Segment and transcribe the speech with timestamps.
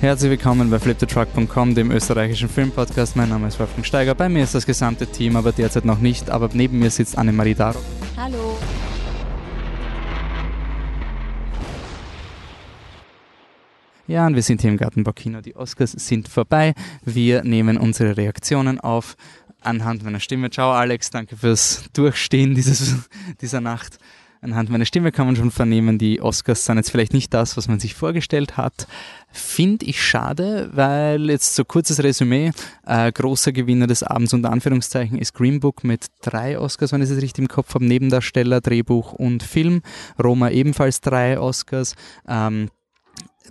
[0.00, 3.16] Herzlich willkommen bei fliptetruck.com, dem österreichischen Filmpodcast.
[3.16, 4.14] Mein Name ist Wolfgang Steiger.
[4.14, 6.30] Bei mir ist das gesamte Team, aber derzeit noch nicht.
[6.30, 7.78] Aber neben mir sitzt Annemarie Daro.
[8.16, 8.58] Hallo.
[14.06, 15.42] Ja, und wir sind hier im Gartenbaukino.
[15.42, 16.72] Die Oscars sind vorbei.
[17.04, 19.16] Wir nehmen unsere Reaktionen auf
[19.60, 20.48] anhand meiner Stimme.
[20.48, 22.94] Ciao Alex, danke fürs Durchstehen dieses,
[23.42, 23.98] dieser Nacht.
[24.42, 27.68] Anhand meiner Stimme kann man schon vernehmen, die Oscars sind jetzt vielleicht nicht das, was
[27.68, 28.86] man sich vorgestellt hat.
[29.30, 32.52] Finde ich schade, weil jetzt so kurzes Resümee,
[32.86, 37.10] äh, großer Gewinner des Abends unter Anführungszeichen ist Green Book mit drei Oscars, wenn ich
[37.10, 39.82] es richtig im Kopf habe, Nebendarsteller, Drehbuch und Film.
[40.22, 41.94] Roma ebenfalls drei Oscars.
[42.26, 42.70] Ähm,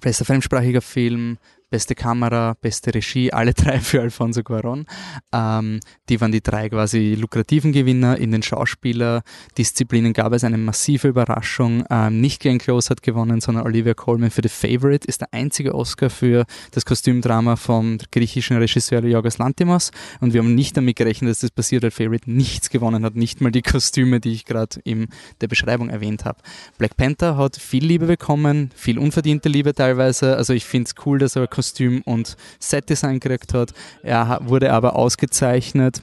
[0.02, 1.38] bester fremdsprachiger Film,
[1.70, 4.86] beste Kamera, beste Regie, alle drei für Alfonso Cuaron.
[5.34, 5.80] Ähm,
[6.10, 8.18] die waren die drei quasi lukrativen Gewinner.
[8.18, 11.86] In den Schauspielerdisziplinen gab es eine massive Überraschung.
[11.90, 15.76] Ähm, nicht Glenn Close hat gewonnen, sondern Olivia Colman für The Favorite ist der einzige
[15.76, 19.92] Oscar für das Kostümdrama vom griechischen Regisseur Yorgos Lantimos.
[20.20, 23.42] Und wir haben nicht damit gerechnet, dass das passiert, weil Favorite nichts gewonnen hat, nicht
[23.42, 25.08] mal die Kostüme, die ich gerade in
[25.42, 26.40] der Beschreibung erwähnt habe.
[26.78, 30.36] Black Panther hat viel Liebe bekommen, viel unverdiente Liebe teilweise.
[30.38, 33.74] Also ich finde es cool, dass er Kostüm und Setdesign gekriegt hat.
[34.02, 36.02] Er wurde aber ausgezeichnet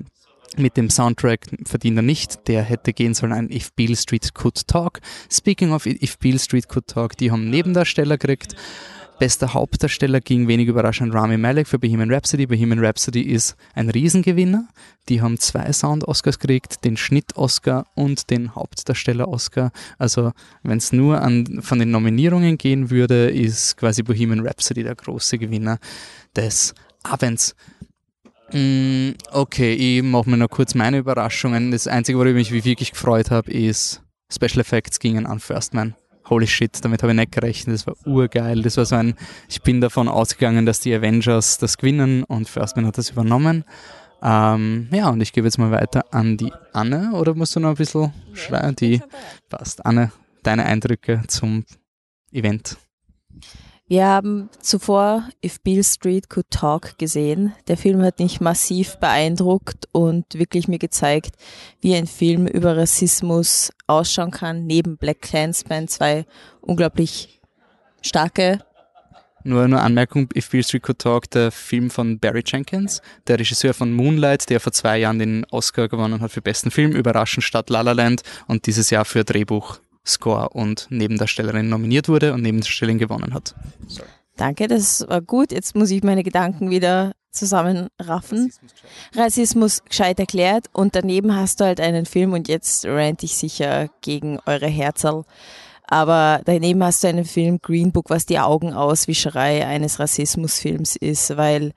[0.59, 2.47] mit dem Soundtrack verdient er nicht.
[2.47, 5.01] Der hätte gehen sollen ein If Beale Street Could Talk.
[5.31, 8.55] Speaking of If Beale Street Could Talk, die haben Nebendarsteller gekriegt.
[9.19, 12.47] Bester Hauptdarsteller ging wenig überraschend Rami Malek für Bohemian Rhapsody.
[12.47, 14.69] Bohemian Rhapsody ist ein Riesengewinner.
[15.09, 19.71] Die haben zwei Sound-Oscars gekriegt, den Schnitt-Oscar und den Hauptdarsteller-Oscar.
[19.99, 24.95] Also wenn es nur an, von den Nominierungen gehen würde, ist quasi Bohemian Rhapsody der
[24.95, 25.79] große Gewinner
[26.35, 27.57] des Abends.
[28.53, 31.71] Mm, okay, ich mache mir noch kurz meine Überraschungen.
[31.71, 35.95] Das Einzige, worüber ich mich wirklich gefreut habe, ist Special Effects gingen an First Man
[36.29, 38.63] holy shit, damit habe ich nicht gerechnet, das war urgeil.
[38.63, 39.15] Das war so ein,
[39.49, 43.65] ich bin davon ausgegangen, dass die Avengers das gewinnen und Firstman hat das übernommen.
[44.23, 47.71] Ähm, ja, und ich gebe jetzt mal weiter an die Anne, oder musst du noch
[47.71, 48.75] ein bisschen schreien?
[48.77, 49.03] Die
[49.49, 49.85] passt.
[49.85, 50.11] Anne,
[50.43, 51.65] deine Eindrücke zum
[52.33, 52.77] Event.
[53.89, 57.55] Wir haben zuvor If Beale Street Could Talk gesehen.
[57.69, 61.37] Der Film hat mich massiv beeindruckt und wirklich mir gezeigt,
[61.81, 66.27] wie ein Film über Rassismus ausschauen kann, neben Black Clansman zwei
[66.61, 67.41] unglaublich
[68.03, 68.59] starke
[69.47, 73.75] nur eine Anmerkung, If Beale Street Could Talk, der Film von Barry Jenkins, der Regisseur
[73.75, 77.71] von Moonlight, der vor zwei Jahren den Oscar gewonnen hat für besten Film, überraschend statt
[77.71, 82.99] La La Land und dieses Jahr für Drehbuch Score und Nebendarstellerin nominiert wurde und Nebendarstellerin
[82.99, 83.55] gewonnen hat.
[83.89, 84.09] Sorry.
[84.37, 85.51] Danke, das war gut.
[85.51, 88.51] Jetzt muss ich meine Gedanken wieder zusammenraffen.
[88.51, 88.75] Rassismus,
[89.15, 93.89] Rassismus gescheit erklärt und daneben hast du halt einen Film und jetzt rant ich sicher
[94.01, 95.25] gegen eure Herzerl.
[95.89, 101.73] Aber daneben hast du einen Film Green Book, was die Augenauswischerei eines Rassismusfilms ist, weil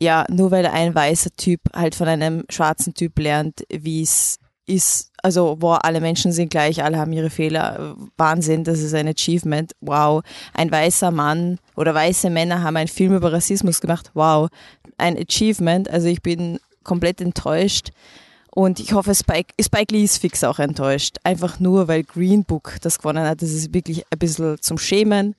[0.00, 5.10] ja, nur weil ein weißer Typ halt von einem schwarzen Typ lernt, wie es ist,
[5.22, 7.96] also, wow, alle Menschen sind gleich, alle haben ihre Fehler.
[8.16, 9.72] Wahnsinn, das ist ein Achievement.
[9.80, 10.22] Wow.
[10.54, 14.10] Ein weißer Mann oder weiße Männer haben einen Film über Rassismus gemacht.
[14.14, 14.48] Wow.
[14.98, 15.90] Ein Achievement.
[15.90, 17.90] Also, ich bin komplett enttäuscht.
[18.54, 21.16] Und ich hoffe, Spike, Spike Lee ist fix auch enttäuscht.
[21.24, 23.40] Einfach nur, weil Green Book das gewonnen hat.
[23.40, 25.34] Das ist wirklich ein bisschen zum Schämen.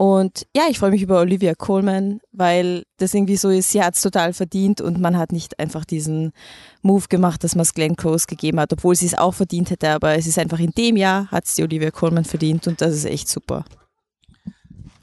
[0.00, 3.96] Und ja, ich freue mich über Olivia Coleman, weil das irgendwie so ist, sie hat
[3.96, 6.32] es total verdient und man hat nicht einfach diesen
[6.80, 9.90] Move gemacht, dass man es Glenn Close gegeben hat, obwohl sie es auch verdient hätte,
[9.90, 12.94] aber es ist einfach in dem Jahr hat es die Olivia Coleman verdient und das
[12.94, 13.66] ist echt super.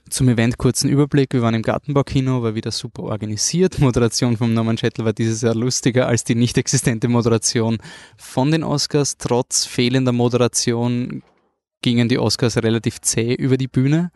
[0.10, 1.32] Zum Event kurzen Überblick.
[1.32, 3.78] Wir waren im Gartenbaukino, war wieder super organisiert.
[3.80, 7.78] Moderation von Norman Schettel war dieses Jahr lustiger als die nicht existente Moderation
[8.18, 9.18] von den Oscars.
[9.20, 11.22] Trotz fehlender Moderation
[11.84, 14.10] gingen die Oscars relativ zäh über die Bühne.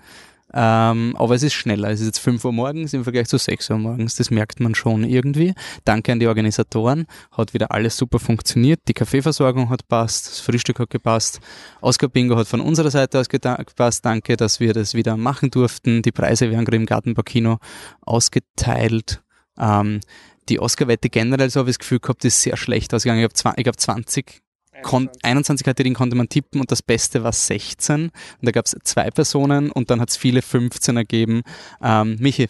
[0.54, 1.90] Ähm, aber es ist schneller.
[1.90, 4.16] Es ist jetzt 5 Uhr morgens im Vergleich zu 6 Uhr morgens.
[4.16, 5.54] Das merkt man schon irgendwie.
[5.86, 7.06] Danke an die Organisatoren.
[7.32, 8.82] Hat wieder alles super funktioniert.
[8.88, 10.28] Die Kaffeeversorgung hat passt.
[10.28, 11.40] Das Frühstück hat gepasst.
[11.80, 14.06] Oscar Bingo hat von unserer Seite aus gepasst.
[14.06, 16.02] Danke, dass wir das wieder machen durften.
[16.02, 17.60] Die Preise werden gerade im Gartenbaukino
[18.02, 19.22] ausgeteilt.
[19.58, 20.02] Ähm,
[20.50, 23.20] die Oscar-Wette generell, so habe ich das Gefühl gehabt, ist sehr schlecht ausgegangen.
[23.20, 24.41] Ich habe hab 20 Kon
[24.84, 28.06] 21 Kategorien konnte man tippen und das Beste war 16.
[28.06, 28.12] Und
[28.42, 31.42] da gab es zwei Personen und dann hat es viele 15 ergeben.
[31.82, 32.48] Ähm, Michi,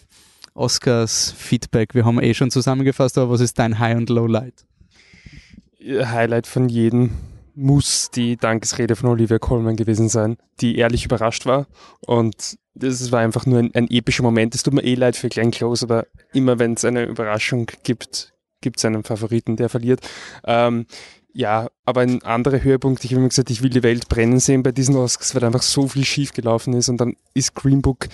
[0.54, 4.66] Oscars Feedback, wir haben eh schon zusammengefasst, aber was ist dein High- und Lowlight?
[5.80, 7.10] Highlight von jedem
[7.54, 11.66] muss die Dankesrede von Olivia Colman gewesen sein, die ehrlich überrascht war.
[12.00, 14.54] Und das war einfach nur ein, ein epischer Moment.
[14.54, 18.32] Es tut mir eh leid für Glenn Close, aber immer wenn es eine Überraschung gibt,
[18.60, 20.00] gibt es einen Favoriten, der verliert.
[20.44, 20.86] Ähm,
[21.32, 24.62] ja, aber ein anderer Höhepunkt, ich habe immer gesagt, ich will die Welt brennen sehen
[24.62, 28.08] bei diesen Oscars, weil einfach so viel schief gelaufen ist und dann ist Green Book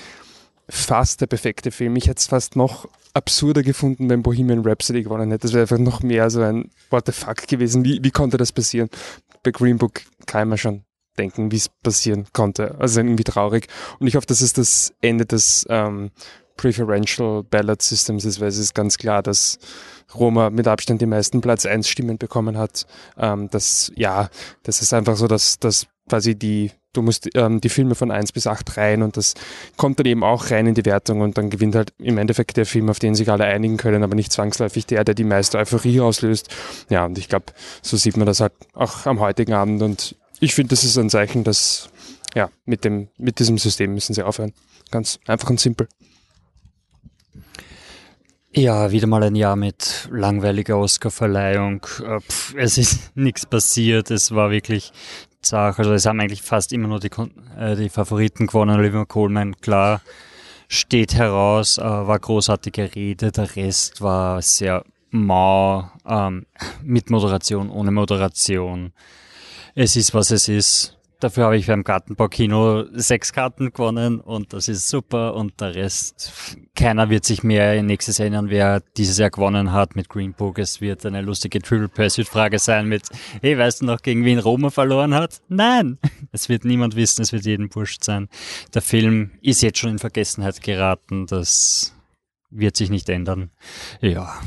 [0.69, 1.97] fast der perfekte Film.
[1.97, 5.43] Ich hätte es fast noch absurder gefunden, wenn Bohemian Rhapsody gewonnen hätte.
[5.43, 7.85] Das wäre einfach noch mehr so ein What the fuck gewesen.
[7.85, 8.91] Wie, wie konnte das passieren?
[9.43, 10.85] Bei Green Book kann man schon
[11.17, 12.77] denken, wie es passieren konnte.
[12.79, 13.67] Also irgendwie traurig.
[13.99, 16.11] Und ich hoffe, dass es das Ende des ähm,
[16.59, 19.59] Preferential Ballot Systems ist, weil es ist ganz klar, dass
[20.15, 22.87] Roma mit Abstand die meisten Platz 1 Stimmen bekommen hat.
[23.17, 24.29] Ähm, das, ja,
[24.65, 28.33] das ist einfach so, dass, dass quasi die, du musst ähm, die Filme von 1
[28.33, 29.35] bis 8 rein und das
[29.77, 32.67] kommt dann eben auch rein in die Wertung und dann gewinnt halt im Endeffekt der
[32.67, 36.01] Film, auf den sich alle einigen können, aber nicht zwangsläufig der, der die meiste Euphorie
[36.01, 36.49] auslöst.
[36.91, 37.47] Ja, und ich glaube,
[37.83, 41.11] so sieht man das halt auch am heutigen Abend und ich finde, das ist ein
[41.11, 41.91] Zeichen, dass
[42.35, 44.53] ja, mit dem, mit diesem System müssen sie aufhören.
[44.91, 45.89] Ganz einfach und simpel.
[48.59, 51.87] Ja, wieder mal ein Jahr mit langweiliger Oscarverleihung.
[52.05, 52.19] Äh,
[52.57, 54.11] es ist nichts passiert.
[54.11, 54.91] Es war wirklich
[55.41, 55.79] zart.
[55.79, 57.11] Also es haben eigentlich fast immer nur die,
[57.57, 58.77] äh, die Favoriten gewonnen.
[58.77, 60.01] Oliver Coleman, klar,
[60.67, 63.31] steht heraus, äh, war großartige Rede.
[63.31, 66.45] Der Rest war sehr mau, ähm,
[66.83, 68.93] mit Moderation, ohne Moderation.
[69.77, 70.98] Es ist, was es ist.
[71.21, 76.33] Dafür habe ich beim Gartenbaukino sechs Karten gewonnen und das ist super und der Rest,
[76.77, 80.61] keiner wird sich mehr nächstes Jahr erinnern, wer dieses Jahr gewonnen hat mit Green Book.
[80.61, 83.09] Es wird eine lustige Triple Pursuit Frage sein mit,
[83.43, 85.41] hey, weißt du noch, gegen wen Roma verloren hat?
[85.49, 85.99] Nein!
[86.31, 88.29] Es wird niemand wissen, es wird jedem wurscht sein.
[88.75, 91.95] Der Film ist jetzt schon in Vergessenheit geraten, das
[92.51, 93.51] wird sich nicht ändern.
[94.01, 94.39] Ja.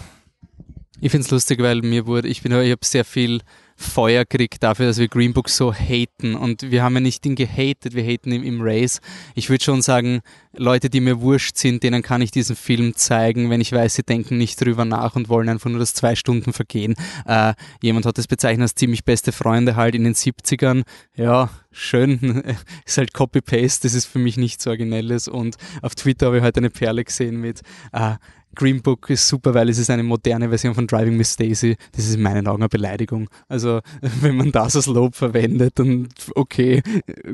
[1.01, 3.41] Ich finde es lustig, weil mir wurde, ich bin, ich habe sehr viel
[3.75, 6.35] Feuer kriegt dafür, dass wir Green Book so haten.
[6.35, 9.01] Und wir haben ja nicht ihn gehatet, wir haten ihn im Race.
[9.35, 10.21] Ich würde schon sagen,
[10.55, 14.03] Leute, die mir wurscht sind, denen kann ich diesen Film zeigen, wenn ich weiß, sie
[14.03, 16.95] denken nicht drüber nach und wollen einfach nur, dass zwei Stunden vergehen.
[17.25, 20.83] Äh, jemand hat es bezeichnet als ziemlich beste Freunde halt in den 70ern.
[21.15, 22.43] Ja, schön.
[22.85, 25.27] ist halt Copy-Paste, das ist für mich nichts Originelles.
[25.27, 27.61] Und auf Twitter habe ich heute eine Perle gesehen mit,
[27.93, 28.15] äh,
[28.55, 31.77] Green Book ist super, weil es ist eine moderne Version von Driving Miss Daisy.
[31.93, 33.29] Das ist in meinen Augen eine Beleidigung.
[33.47, 33.81] Also
[34.21, 36.81] wenn man das als Lob verwendet, dann okay,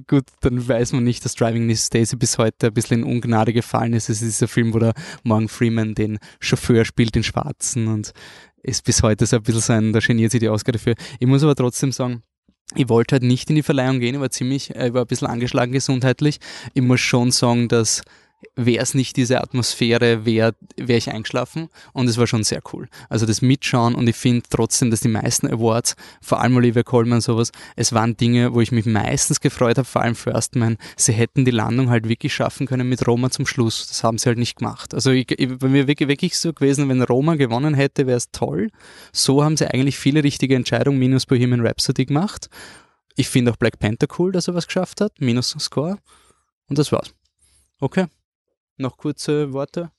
[0.07, 3.53] gut, dann weiß man nicht, dass Driving Miss Daisy bis heute ein bisschen in Ungnade
[3.53, 4.09] gefallen ist.
[4.09, 4.93] Es ist dieser Film, wo der
[5.23, 8.13] Morgan Freeman den Chauffeur spielt, den Schwarzen und
[8.63, 10.95] ist bis heute so ein bisschen sein, da geniert sich die Oscar dafür.
[11.19, 12.21] Ich muss aber trotzdem sagen,
[12.75, 15.27] ich wollte halt nicht in die Verleihung gehen, ich war ziemlich, ich war ein bisschen
[15.27, 16.39] angeschlagen gesundheitlich.
[16.73, 18.01] Ich muss schon sagen, dass
[18.55, 22.87] wäre es nicht diese Atmosphäre, wäre wär ich eingeschlafen und es war schon sehr cool.
[23.09, 27.21] Also das Mitschauen und ich finde trotzdem, dass die meisten Awards, vor allem Olivia Colman
[27.21, 31.13] sowas, es waren Dinge, wo ich mich meistens gefreut habe, vor allem für Erstmann, sie
[31.13, 33.87] hätten die Landung halt wirklich schaffen können mit Roma zum Schluss.
[33.87, 34.93] Das haben sie halt nicht gemacht.
[34.93, 38.31] Also ich, ich, bei mir wirklich, wirklich so gewesen, wenn Roma gewonnen hätte, wäre es
[38.31, 38.69] toll.
[39.11, 42.49] So haben sie eigentlich viele richtige Entscheidungen minus Bohemian Rhapsody gemacht.
[43.15, 45.97] Ich finde auch Black Panther cool, dass er was geschafft hat, minus Score.
[46.69, 47.13] Und das war's.
[47.79, 48.05] Okay.
[48.77, 49.91] Noch kurze Worte?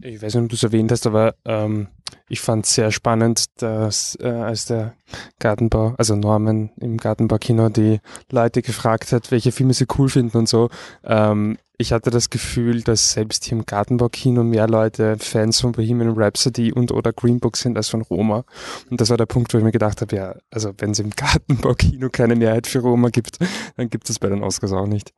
[0.00, 1.88] Ich weiß nicht, ob du es erwähnt hast, aber ähm,
[2.28, 4.94] ich fand es sehr spannend, dass äh, als der
[5.38, 8.00] Gartenbau, also Norman im Gartenbaukino die
[8.30, 10.68] Leute gefragt hat, welche Filme sie cool finden und so.
[11.02, 16.14] Ähm, ich hatte das Gefühl, dass selbst hier im Gartenbaukino mehr Leute Fans von Bohemian
[16.14, 18.44] Rhapsody und oder Green Book sind als von Roma.
[18.90, 21.10] Und das war der Punkt, wo ich mir gedacht habe, ja, also wenn es im
[21.16, 23.38] Gartenbaukino keine Mehrheit für Roma gibt,
[23.76, 25.12] dann gibt es bei den Oscars auch nicht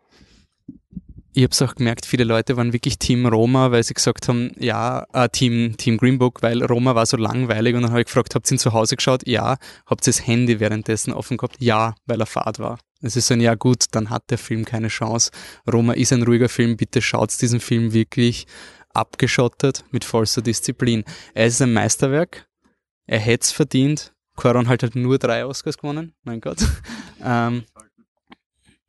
[1.37, 4.53] ich habe es auch gemerkt, viele Leute waren wirklich Team Roma, weil sie gesagt haben,
[4.58, 8.06] ja, äh, Team, Team Green Book, weil Roma war so langweilig und dann habe ich
[8.06, 9.27] gefragt, habt ihr ihn zu Hause geschaut?
[9.27, 9.58] Ja.
[9.84, 11.56] Habt ihr das Handy währenddessen offen gehabt?
[11.58, 12.79] Ja, weil er Fahrt war.
[13.03, 15.31] Es ist ein ja gut, dann hat der Film keine Chance.
[15.70, 18.46] Roma ist ein ruhiger Film, bitte schaut diesen Film wirklich
[18.94, 21.05] abgeschottet mit vollster Disziplin.
[21.34, 22.49] Er ist ein Meisterwerk,
[23.06, 24.15] er hätte es verdient.
[24.37, 26.58] Coron hat halt nur drei Oscars gewonnen, mein Gott.
[27.22, 27.65] ähm,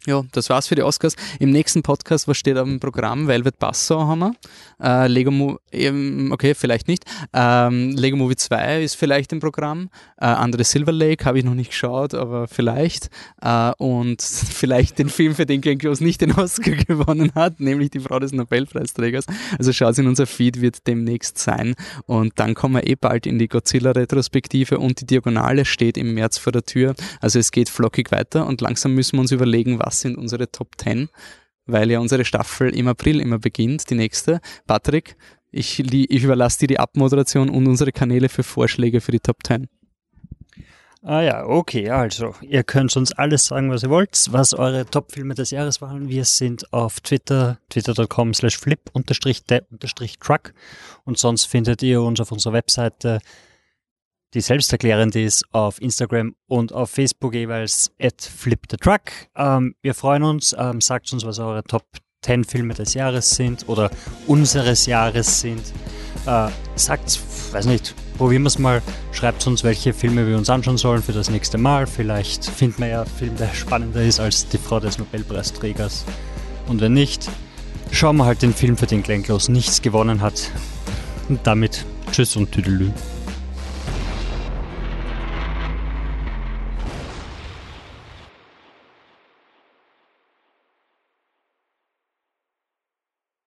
[0.07, 1.15] ja, das war's für die Oscars.
[1.37, 3.27] Im nächsten Podcast, was steht dem Programm?
[3.27, 4.35] Velvet Buzzsaw haben wir.
[4.81, 7.03] Äh, Lego Movie, ähm, okay, vielleicht nicht.
[7.33, 9.89] Ähm, Lego Movie 2 ist vielleicht im Programm.
[10.17, 13.09] Äh, Andere Silver Lake habe ich noch nicht geschaut, aber vielleicht.
[13.41, 17.89] Äh, und vielleicht den Film, für den Glenn Close nicht den Oscar gewonnen hat, nämlich
[17.89, 19.25] die Frau des Nobelpreisträgers.
[19.59, 21.75] Also schaut in unser Feed, wird demnächst sein.
[22.05, 26.37] Und dann kommen wir eh bald in die Godzilla-Retrospektive und die Diagonale steht im März
[26.37, 26.95] vor der Tür.
[27.19, 30.69] Also es geht flockig weiter und langsam müssen wir uns überlegen, was sind unsere Top
[30.77, 31.09] 10,
[31.65, 34.39] weil ja unsere Staffel im April immer beginnt, die nächste.
[34.65, 35.15] Patrick,
[35.51, 39.67] ich, ich überlasse dir die Abmoderation und unsere Kanäle für Vorschläge für die Top 10.
[41.03, 45.35] Ah ja, okay, also ihr könnt uns alles sagen, was ihr wollt, was eure Top-Filme
[45.35, 46.09] des Jahres waren.
[46.09, 49.43] Wir sind auf Twitter, twitter.com slash flip unterstrich
[50.19, 50.53] truck
[51.05, 53.19] und sonst findet ihr uns auf unserer Webseite
[54.37, 59.01] die selbsterklärend ist, auf Instagram und auf Facebook jeweils at flipthetruck.
[59.35, 61.85] Ähm, wir freuen uns, ähm, sagt uns, was eure Top
[62.21, 63.89] 10 Filme des Jahres sind oder
[64.27, 65.63] unseres Jahres sind.
[66.27, 67.19] Äh, sagt,
[67.51, 68.83] weiß nicht, probieren wir es mal.
[69.11, 71.87] Schreibt uns, welche Filme wir uns anschauen sollen für das nächste Mal.
[71.87, 76.05] Vielleicht finden wir ja einen Film, der spannender ist als die Frau des Nobelpreisträgers.
[76.67, 77.27] Und wenn nicht,
[77.89, 80.51] schauen wir halt den Film, für den Glenn Close nichts gewonnen hat.
[81.27, 82.91] Und damit Tschüss und Tüdelü.